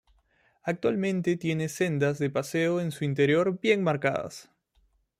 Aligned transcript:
Actualmente 0.63 1.37
tiene 1.37 1.69
sendas 1.69 2.17
de 2.17 2.31
paseo 2.31 2.81
en 2.81 2.91
su 2.91 3.03
interior 3.05 3.59
bien 3.61 3.83
marcadas. 3.83 4.49